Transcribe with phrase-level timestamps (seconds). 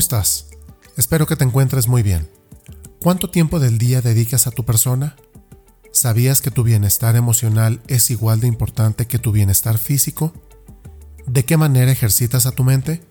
[0.00, 0.46] Hola, ¿cómo estás?
[0.96, 2.26] Espero que te encuentres muy bien.
[3.02, 5.14] ¿Cuánto tiempo del día dedicas a tu persona?
[5.92, 10.32] ¿Sabías que tu bienestar emocional es igual de importante que tu bienestar físico?
[11.26, 13.02] ¿De qué manera ejercitas a tu mente?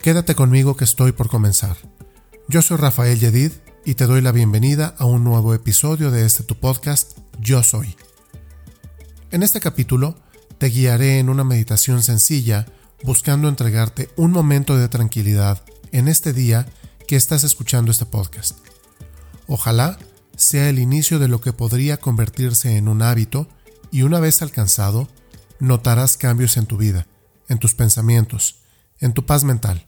[0.00, 1.76] Quédate conmigo que estoy por comenzar.
[2.46, 3.50] Yo soy Rafael Yedid
[3.84, 7.96] y te doy la bienvenida a un nuevo episodio de este tu podcast Yo Soy.
[9.32, 10.14] En este capítulo
[10.58, 12.66] te guiaré en una meditación sencilla
[13.02, 15.60] buscando entregarte un momento de tranquilidad
[15.92, 16.66] en este día
[17.06, 18.58] que estás escuchando este podcast.
[19.46, 19.98] Ojalá
[20.36, 23.48] sea el inicio de lo que podría convertirse en un hábito
[23.90, 25.08] y una vez alcanzado,
[25.60, 27.06] notarás cambios en tu vida,
[27.48, 28.62] en tus pensamientos,
[28.98, 29.86] en tu paz mental.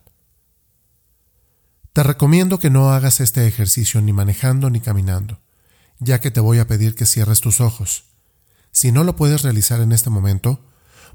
[1.95, 5.41] Te recomiendo que no hagas este ejercicio ni manejando ni caminando,
[5.99, 8.05] ya que te voy a pedir que cierres tus ojos.
[8.73, 10.67] Si no lo puedes realizar en este momento,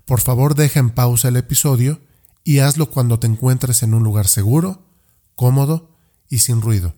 [0.05, 2.01] por favor deja en pausa el episodio
[2.43, 4.88] y hazlo cuando te encuentres en un lugar seguro,
[5.39, 5.95] cómodo
[6.27, 6.95] y sin ruido,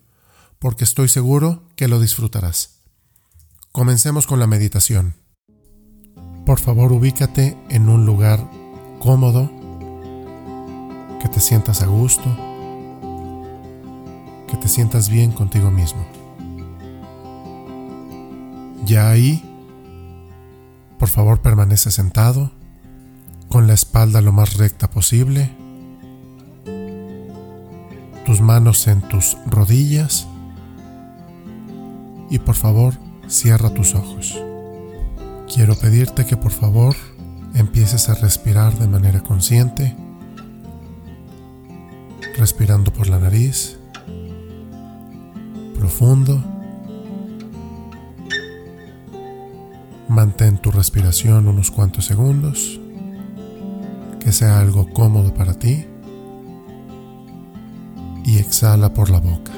[0.58, 2.80] porque estoy seguro que lo disfrutarás.
[3.72, 5.14] Comencemos con la meditación.
[6.44, 8.50] Por favor ubícate en un lugar
[8.98, 9.52] cómodo,
[11.22, 12.24] que te sientas a gusto,
[14.48, 16.04] que te sientas bien contigo mismo.
[18.88, 19.46] Ya ahí,
[20.98, 22.52] por favor permanece sentado
[23.50, 25.61] con la espalda lo más recta posible,
[28.26, 30.28] tus manos en tus rodillas
[32.30, 32.94] y por favor
[33.28, 34.38] cierra tus ojos.
[35.54, 36.96] Quiero pedirte que por favor
[37.54, 39.96] empieces a respirar de manera consciente,
[42.38, 43.78] respirando por la nariz,
[45.76, 46.42] profundo.
[50.08, 52.80] Mantén tu respiración unos cuantos segundos
[54.20, 55.91] que sea algo cómodo para ti
[58.52, 59.54] exhala por la boca.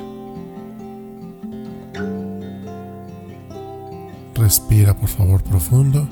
[4.36, 6.08] Respira por favor profundo.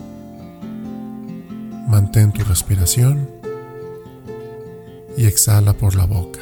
[1.87, 3.29] Mantén tu respiración
[5.15, 6.39] y exhala por la boca.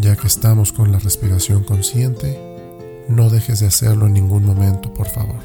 [0.00, 2.40] Ya que estamos con la respiración consciente,
[3.06, 5.44] no dejes de hacerlo en ningún momento, por favor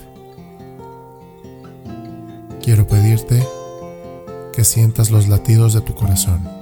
[2.64, 3.44] quiero pedirte
[4.54, 6.61] que sientas los latidos de tu corazón.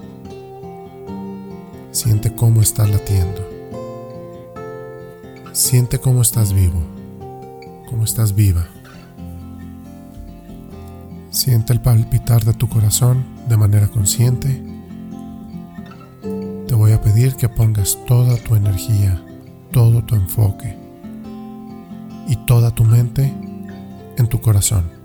[2.01, 3.45] Siente cómo está latiendo.
[5.51, 6.81] Siente cómo estás vivo,
[7.89, 8.65] cómo estás viva.
[11.29, 14.63] Siente el palpitar de tu corazón de manera consciente.
[16.67, 19.21] Te voy a pedir que pongas toda tu energía,
[19.73, 20.77] todo tu enfoque
[22.29, 23.33] y toda tu mente
[24.17, 24.99] en tu corazón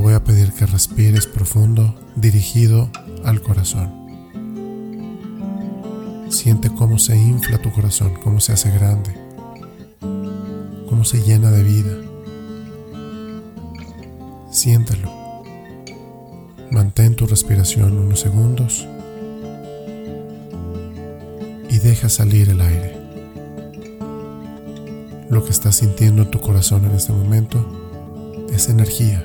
[0.00, 2.90] voy a pedir que respires profundo dirigido
[3.24, 3.99] al corazón.
[6.30, 9.14] Siente cómo se infla tu corazón, cómo se hace grande,
[10.88, 11.92] cómo se llena de vida.
[14.50, 15.10] Siéntelo.
[16.70, 18.86] Mantén tu respiración unos segundos
[21.68, 22.96] y deja salir el aire.
[25.28, 27.64] Lo que estás sintiendo en tu corazón en este momento
[28.52, 29.24] es energía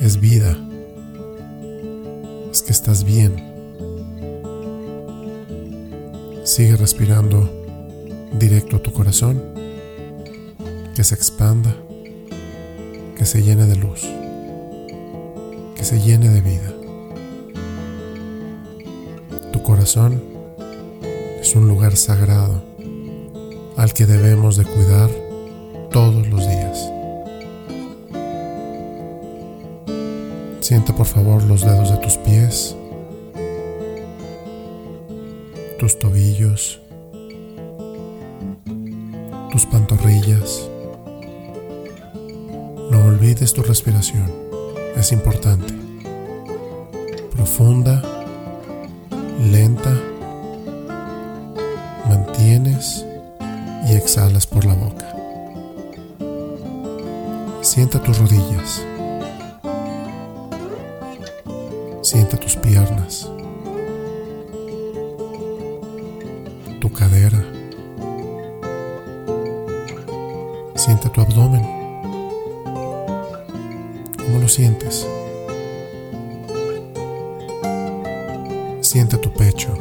[0.00, 0.56] es vida,
[2.50, 3.45] es que estás bien.
[6.56, 7.50] Sigue respirando
[8.38, 9.42] directo a tu corazón,
[10.94, 11.76] que se expanda,
[13.14, 14.08] que se llene de luz,
[15.74, 16.72] que se llene de vida.
[19.52, 20.22] Tu corazón
[21.38, 22.62] es un lugar sagrado
[23.76, 25.10] al que debemos de cuidar
[25.90, 26.90] todos los días.
[30.60, 32.74] Siente por favor los dedos de tus pies,
[35.86, 36.80] tus tobillos,
[39.52, 40.68] tus pantorrillas.
[42.90, 44.28] No olvides tu respiración,
[44.96, 45.72] es importante.
[47.30, 48.02] Profunda,
[49.52, 49.96] lenta,
[52.08, 53.06] mantienes
[53.88, 55.14] y exhalas por la boca.
[57.60, 58.82] Sienta tus rodillas.
[62.02, 63.30] Siente tus piernas,
[71.16, 71.62] tu abdomen.
[74.18, 75.08] ¿Cómo lo sientes?
[78.82, 79.72] Siente tu pecho.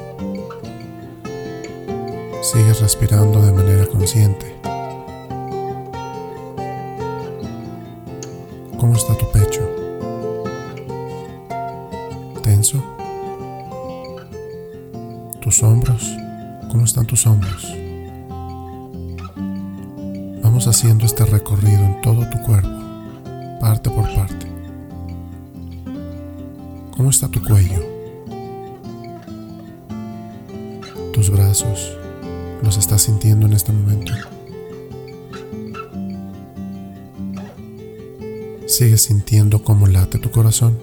[2.42, 4.56] Sigue respirando de manera consciente.
[8.80, 9.76] ¿Cómo está tu pecho?
[12.44, 12.82] descanso.
[15.42, 16.16] Tus hombros,
[16.72, 17.85] ¿cómo están tus hombros?
[20.64, 22.70] Haciendo este recorrido en todo tu cuerpo,
[23.60, 24.48] parte por parte.
[26.98, 27.86] ¿Cómo está tu cuello?
[31.14, 31.96] Tus brazos,
[32.64, 34.12] ¿los estás sintiendo en este momento?
[38.66, 40.80] ¿Sigues sintiendo cómo late tu corazón?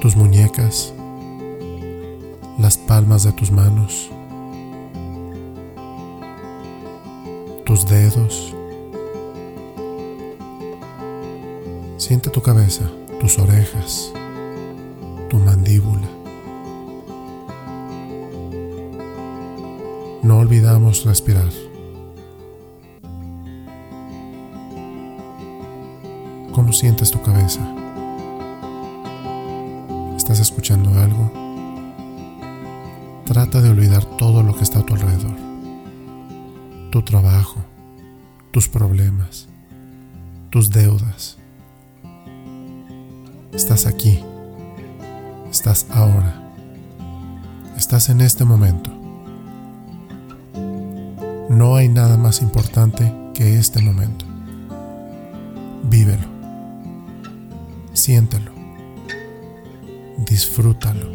[0.00, 0.94] Tus muñecas,
[2.58, 4.10] las palmas de tus manos,
[7.70, 8.52] tus dedos.
[11.98, 12.90] Siente tu cabeza,
[13.20, 14.12] tus orejas,
[15.28, 16.08] tu mandíbula.
[20.24, 21.48] No olvidamos respirar.
[26.50, 27.60] ¿Cómo sientes tu cabeza?
[30.16, 31.30] ¿Estás escuchando algo?
[33.26, 35.49] Trata de olvidar todo lo que está a tu alrededor.
[36.90, 37.60] Tu trabajo,
[38.50, 39.48] tus problemas,
[40.50, 41.38] tus deudas.
[43.52, 44.18] Estás aquí.
[45.52, 46.34] Estás ahora.
[47.76, 48.90] Estás en este momento.
[51.48, 54.24] No hay nada más importante que este momento.
[55.84, 56.26] Vívelo.
[57.92, 58.50] Siéntelo.
[60.26, 61.08] Disfrútalo.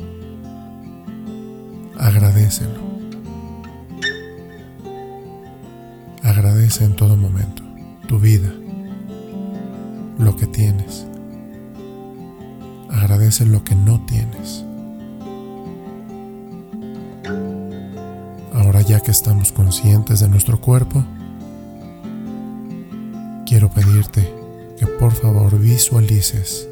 [2.00, 2.85] Agradecelo.
[6.66, 7.62] En todo momento
[8.08, 8.52] tu vida,
[10.18, 11.06] lo que tienes.
[12.90, 14.66] Agradece lo que no tienes.
[18.52, 21.06] Ahora ya que estamos conscientes de nuestro cuerpo,
[23.46, 24.28] quiero pedirte
[24.80, 26.68] que por favor visualices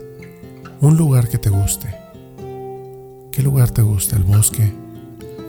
[0.81, 1.95] un lugar que te guste.
[3.31, 4.15] ¿Qué lugar te gusta?
[4.15, 4.73] ¿El bosque?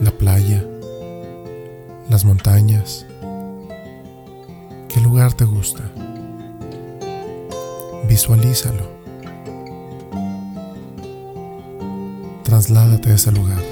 [0.03, 0.63] ¿La playa?
[2.11, 3.07] ¿Las montañas?
[5.15, 5.81] ¿Qué lugar te gusta?
[8.09, 8.83] Visualízalo.
[12.43, 13.63] Trasládate a ese lugar.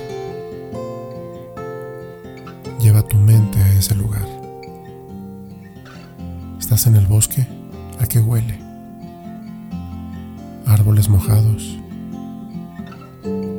[2.78, 4.24] Lleva tu mente a ese lugar.
[6.60, 7.44] ¿Estás en el bosque?
[7.98, 8.60] ¿A qué huele?
[10.64, 11.76] árboles mojados,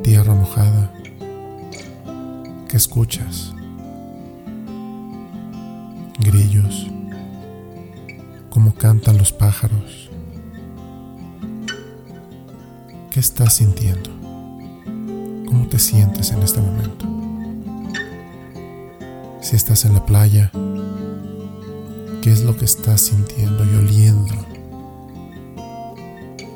[0.02, 0.90] tierra mojada.
[2.66, 3.52] ¿Qué escuchas?
[6.20, 6.86] Grillos,
[8.54, 10.08] cómo cantan los pájaros.
[13.10, 14.10] ¿Qué estás sintiendo?
[15.46, 17.04] ¿Cómo te sientes en este momento?
[19.42, 20.52] Si estás en la playa,
[22.22, 24.54] ¿qué es lo que estás sintiendo y oliendo?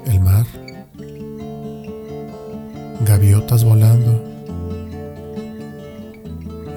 [0.06, 0.46] el mar,
[3.04, 4.24] gaviotas volando,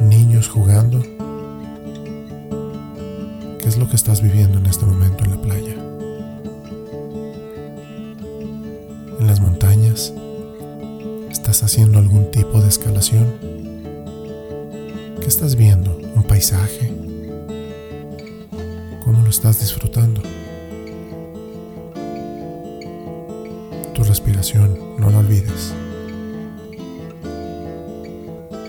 [0.02, 1.02] niños jugando.
[3.72, 5.76] ¿Qué es lo que estás viviendo en este momento en la playa?
[9.18, 10.14] En las montañas,
[11.30, 13.34] ¿estás haciendo algún tipo de escalación?
[15.22, 15.98] ¿Qué estás viendo?
[16.16, 16.94] ¿Un paisaje?
[19.06, 20.22] ¿Cómo lo estás disfrutando?
[23.94, 25.74] tu respiración, no lo olvides.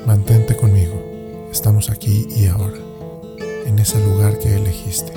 [0.06, 1.02] Mantente conmigo,
[1.50, 2.78] estamos aquí y ahora,
[3.72, 5.12] en ese lugar que elegiste.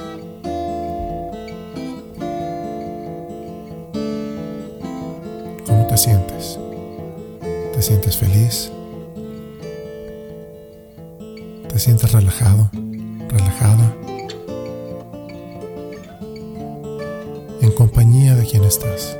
[5.67, 6.57] ¿Cómo te sientes?
[7.73, 8.71] ¿Te sientes feliz?
[11.67, 12.69] ¿Te sientes relajado?
[13.27, 13.93] ¿Relajada?
[17.61, 19.17] En compañía de quien estás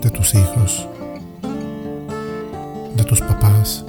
[0.00, 0.88] de tus hijos,
[2.96, 3.84] de tus papás,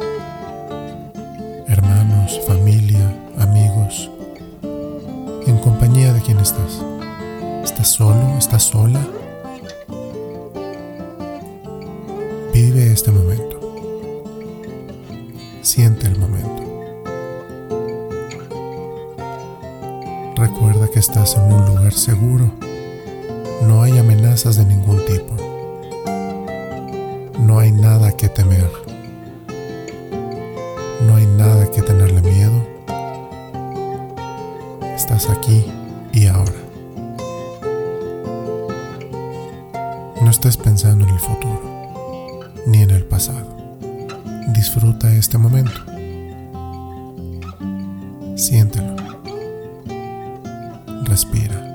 [2.48, 3.00] familia,
[3.38, 4.10] amigos,
[5.48, 6.82] en compañía de quien estás.
[7.64, 8.38] ¿Estás solo?
[8.38, 9.00] ¿Estás sola?
[12.54, 13.60] Vive este momento.
[15.62, 16.62] Siente el momento.
[20.36, 22.52] Recuerda que estás en un lugar seguro.
[23.68, 25.42] No hay amenazas de ningún tipo
[27.52, 28.91] no hay nada que temer.
[31.72, 32.68] Nada que tenerle miedo.
[34.96, 35.66] Estás aquí
[36.12, 36.52] y ahora.
[40.22, 43.78] No estés pensando en el futuro, ni en el pasado.
[44.54, 45.80] Disfruta este momento.
[48.36, 48.96] Siéntelo.
[51.06, 51.71] Respira.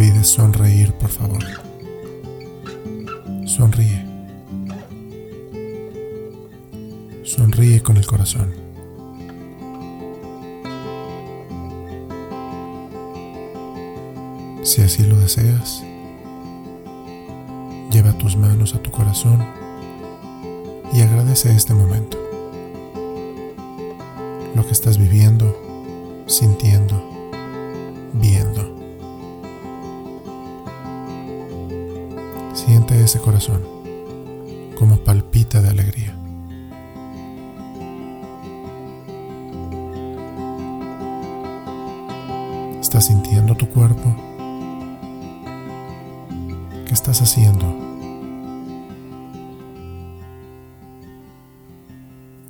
[0.00, 1.44] Puedes sonreír, por favor.
[3.44, 4.02] Sonríe.
[7.22, 8.50] Sonríe con el corazón.
[14.62, 15.84] Si así lo deseas,
[17.90, 19.44] lleva tus manos a tu corazón
[20.94, 22.16] y agradece este momento.
[24.54, 27.04] Lo que estás viviendo, sintiendo,
[28.14, 28.79] viendo.
[33.10, 33.60] Ese corazón
[34.78, 36.14] como palpita de alegría.
[42.80, 44.14] ¿Estás sintiendo tu cuerpo?
[46.86, 47.66] ¿Qué estás haciendo?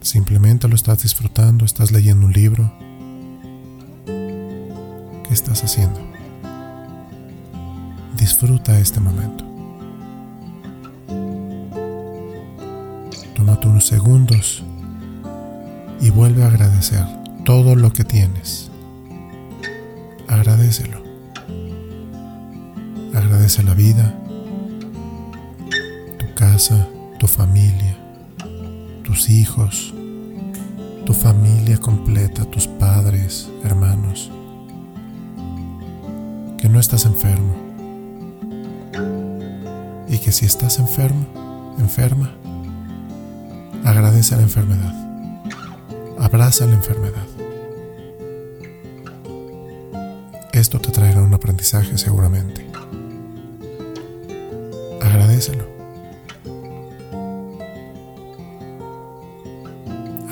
[0.02, 2.71] Simplemente lo estás disfrutando, estás leyendo un libro.
[4.05, 6.00] ¿Qué estás haciendo?
[8.19, 9.50] Disfruta este momento.
[13.61, 14.62] Tómate unos segundos
[16.00, 17.05] y vuelve a agradecer
[17.45, 18.71] todo lo que tienes.
[20.29, 21.02] Agradecelo.
[23.14, 24.14] Agradece la vida,
[26.19, 26.88] tu casa,
[27.19, 27.99] tu familia,
[29.02, 29.93] tus hijos,
[31.05, 34.31] tu familia completa, tus padres, hermanos.
[36.57, 37.55] Que no estás enfermo.
[40.09, 41.26] Y que si estás enfermo,
[41.79, 42.40] enferma,
[43.85, 44.95] agradece la enfermedad.
[46.19, 47.27] Abraza la enfermedad.
[50.53, 52.67] Esto te traerá un aprendizaje seguramente.
[55.01, 55.65] Agradecelo.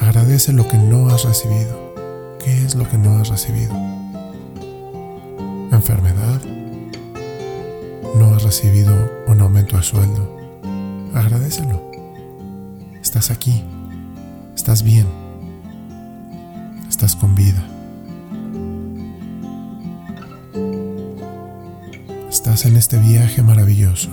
[0.00, 1.94] Agradece lo que no has recibido.
[2.44, 3.74] ¿Qué es lo que no has recibido?
[5.72, 6.40] Enfermedad.
[8.14, 8.94] No has recibido
[9.26, 10.36] un aumento de sueldo.
[11.14, 11.87] Agradecelo.
[13.08, 13.64] Estás aquí.
[14.54, 15.06] Estás bien.
[16.90, 17.66] Estás con vida.
[22.28, 24.10] Estás en este viaje maravilloso.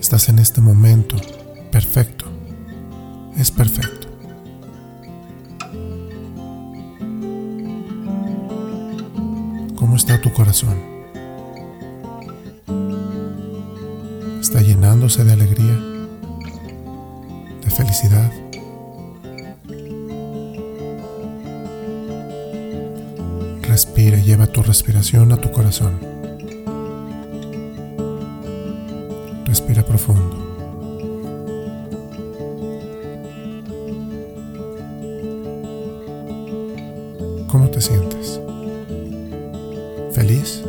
[0.00, 1.14] Estás en este momento
[1.70, 2.24] perfecto.
[3.36, 4.08] Es perfecto.
[9.76, 10.93] ¿Cómo está tu corazón?
[14.54, 15.76] ¿Está llenándose de alegría?
[17.60, 18.30] ¿De felicidad?
[23.62, 25.98] Respira lleva tu respiración a tu corazón.
[29.44, 30.36] Respira profundo.
[37.48, 38.40] ¿Cómo te sientes?
[40.12, 40.62] ¿Feliz?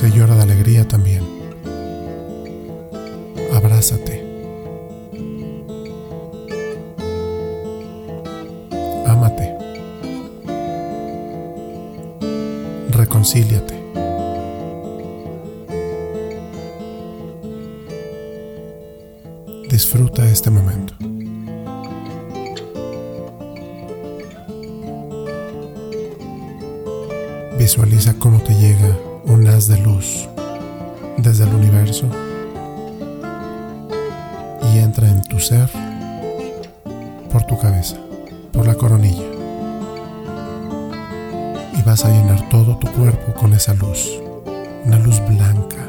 [0.00, 1.24] Se llora de alegría también.
[3.52, 4.24] Abrázate.
[9.04, 9.56] Ámate.
[12.90, 13.74] Reconcíliate.
[19.68, 20.94] Disfruta este momento.
[27.58, 30.28] Visualiza cómo te llega un haz de luz
[31.16, 32.06] desde el universo
[34.72, 35.68] y entra en tu ser
[37.30, 37.96] por tu cabeza,
[38.52, 39.26] por la coronilla.
[41.76, 44.20] Y vas a llenar todo tu cuerpo con esa luz,
[44.84, 45.88] una luz blanca,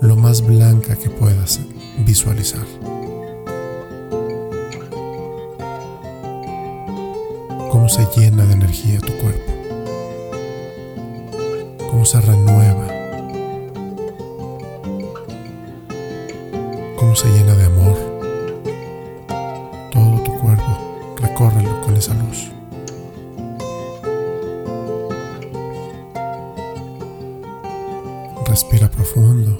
[0.00, 1.60] lo más blanca que puedas
[1.98, 2.66] visualizar.
[7.70, 9.52] Cómo se llena de energía tu cuerpo,
[12.08, 12.86] se renueva,
[16.96, 17.98] cómo se llena de amor.
[19.92, 22.50] Todo tu cuerpo, recórrelo con esa luz.
[28.46, 29.58] Respira profundo.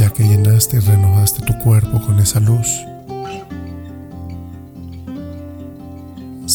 [0.00, 2.86] Ya que llenaste y renovaste tu cuerpo con esa luz,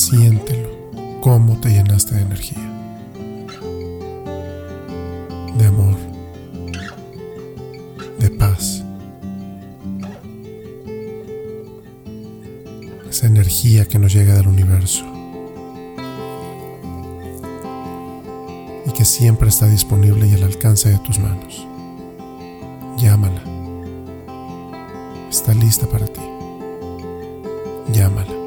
[0.10, 0.70] siéntelo,
[1.22, 2.58] cómo te llenaste de energía,
[5.58, 5.96] de amor,
[8.20, 8.84] de paz.
[13.10, 15.06] Esa energía que nos llega del universo.
[19.00, 21.66] que siempre está disponible y al alcance de tus manos.
[22.98, 23.42] Llámala.
[25.30, 26.20] Está lista para ti.
[27.94, 28.39] Llámala.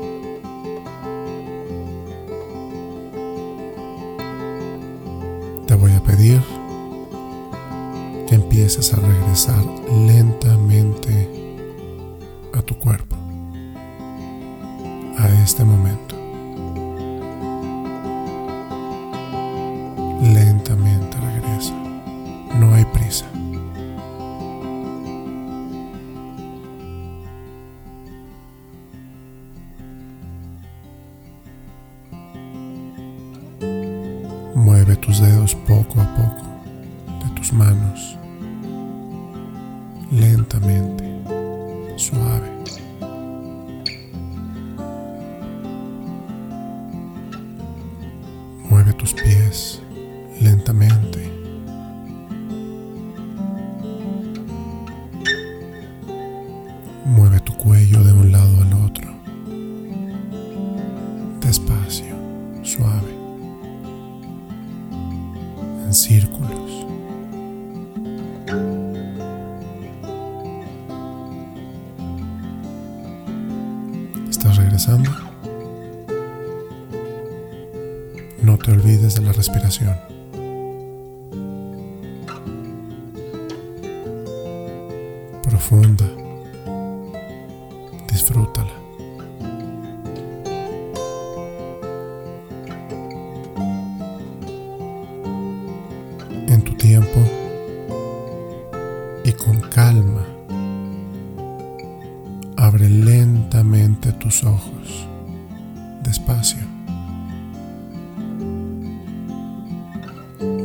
[8.72, 9.64] Que empieces a regresar
[10.06, 11.28] lentamente
[12.54, 13.16] a tu cuerpo,
[15.18, 16.16] a este momento.
[20.22, 21.74] Lentamente regresa.
[22.58, 23.26] No hay prisa.
[34.54, 38.16] Mueve tus dedos poco a poco de tus manos,
[40.12, 41.04] lentamente,
[41.96, 42.41] suave.
[74.52, 75.10] ¿Estás regresando?
[78.42, 79.96] No te olvides de la respiración.
[85.42, 86.04] Profunda.
[88.08, 88.61] Disfrútala.
[104.32, 105.06] Tus ojos,
[106.02, 106.62] despacio.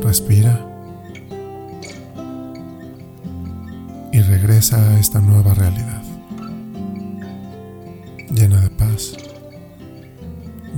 [0.02, 0.58] Respira
[4.10, 6.02] y regresa a esta nueva realidad,
[8.30, 9.12] llena de paz,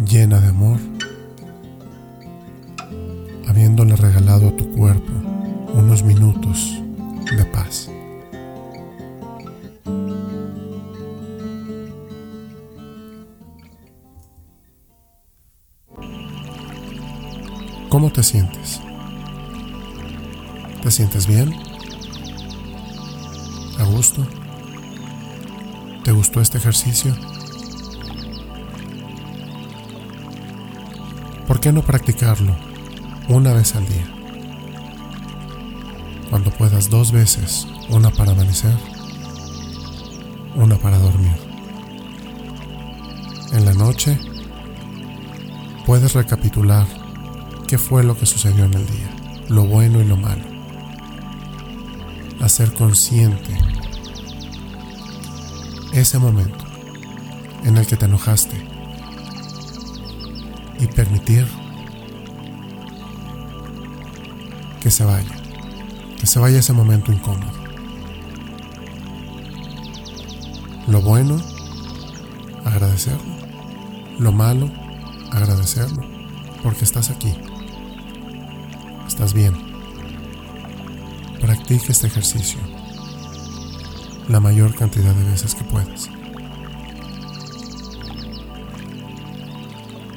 [0.04, 0.80] llena de amor,
[3.46, 5.12] habiéndole regalado a tu cuerpo
[5.74, 6.82] unos minutos
[7.36, 7.88] de paz.
[18.10, 18.80] ¿Cómo te sientes?
[20.82, 21.54] ¿Te sientes bien?
[23.78, 24.26] ¿A gusto?
[26.02, 27.14] ¿Te gustó este ejercicio?
[31.46, 32.56] ¿Por qué no practicarlo
[33.28, 34.08] una vez al día?
[36.30, 38.74] Cuando puedas dos veces, una para amanecer,
[40.56, 41.36] una para dormir.
[43.52, 44.18] En la noche,
[45.86, 46.99] puedes recapitular
[47.70, 49.16] qué fue lo que sucedió en el día,
[49.48, 50.42] lo bueno y lo malo.
[52.40, 53.56] Hacer consciente
[55.92, 56.64] ese momento
[57.62, 58.56] en el que te enojaste
[60.80, 61.46] y permitir
[64.82, 65.36] que se vaya,
[66.18, 67.52] que se vaya ese momento incómodo.
[70.88, 71.40] Lo bueno,
[72.64, 73.32] agradecerlo.
[74.18, 74.68] Lo malo,
[75.30, 76.02] agradecerlo,
[76.64, 77.32] porque estás aquí.
[79.20, 79.54] Estás bien.
[81.42, 82.58] Practica este ejercicio
[84.28, 86.08] la mayor cantidad de veces que puedas.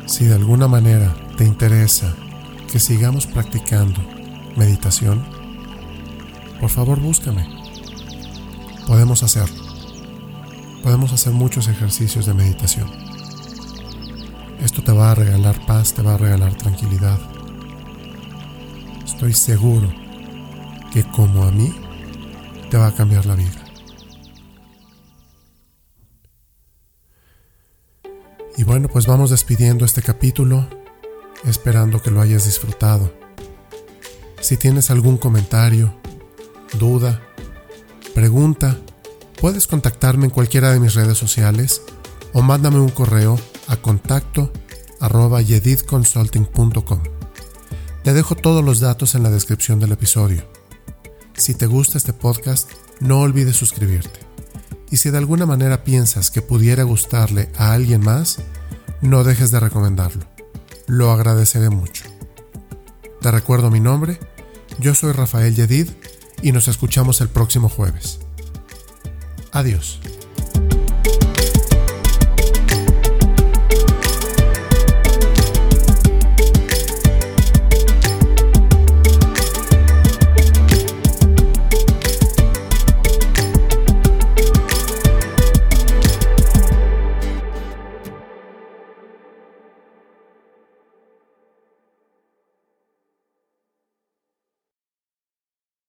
[0.06, 2.16] Si de alguna manera te interesa
[2.72, 4.00] que sigamos practicando
[4.56, 5.22] meditación,
[6.62, 7.46] por favor búscame.
[8.88, 9.66] Podemos hacerlo.
[10.82, 12.90] Podemos hacer muchos ejercicios de meditación.
[14.62, 17.33] Esto te va a regalar paz, te va a regalar tranquilidad.
[19.14, 19.94] Estoy seguro
[20.92, 21.72] que como a mí,
[22.70, 23.64] te va a cambiar la vida.
[28.58, 30.68] Y bueno, pues vamos despidiendo este capítulo,
[31.46, 33.14] esperando que lo hayas disfrutado.
[34.42, 35.94] Si tienes algún comentario,
[36.80, 37.22] duda,
[38.16, 38.78] pregunta,
[39.40, 41.84] puedes contactarme en cualquiera de mis redes sociales
[42.34, 44.52] o mándame un correo a contacto
[45.00, 47.13] arroba yedidconsulting.com.
[48.04, 50.44] Te dejo todos los datos en la descripción del episodio.
[51.36, 54.20] Si te gusta este podcast, no olvides suscribirte.
[54.92, 58.40] Y si de alguna manera piensas que pudiera gustarle a alguien más,
[59.02, 60.26] no dejes de recomendarlo.
[60.86, 62.04] Lo agradeceré mucho.
[63.22, 64.20] Te recuerdo mi nombre,
[64.80, 65.90] yo soy Rafael Yedid
[66.42, 68.20] y nos escuchamos el próximo jueves.
[69.54, 70.02] Adiós.